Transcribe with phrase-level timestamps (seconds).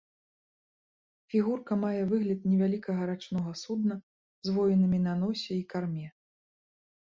[1.33, 4.01] Фігурка мае выгляд невялікага рачнога судна
[4.49, 6.07] з воінамі на носе і карме.